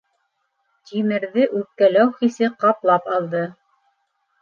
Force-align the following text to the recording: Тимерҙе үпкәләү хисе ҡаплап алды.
Тимерҙе 0.91 1.45
үпкәләү 1.61 2.17
хисе 2.17 2.53
ҡаплап 2.67 3.17
алды. 3.19 3.47